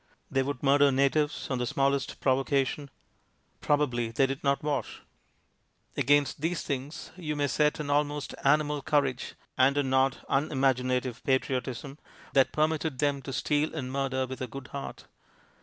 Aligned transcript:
They 0.31 0.41
would 0.41 0.63
murder 0.63 0.91
natives 0.91 1.47
on 1.51 1.59
the 1.59 1.67
smallest 1.67 2.19
provo 2.21 2.43
cation; 2.43 2.89
probably 3.59 4.09
they 4.09 4.25
did 4.25 4.43
not 4.43 4.63
wash, 4.63 5.01
Against 5.95 6.41
these 6.41 6.63
things 6.63 7.11
you 7.17 7.35
may 7.35 7.45
set 7.47 7.79
an 7.79 7.91
almost 7.91 8.33
animal 8.43 8.81
courage 8.81 9.35
and 9.59 9.77
a 9.77 9.83
not 9.83 10.25
unimaginative 10.27 11.23
patriotism 11.23 11.99
that 12.33 12.51
permitted 12.51 12.97
them 12.97 13.21
to 13.21 13.31
steal 13.31 13.75
and 13.75 13.91
murder 13.91 14.25
with 14.25 14.41
a 14.41 14.47
good 14.47 14.69
heart. 14.69 15.05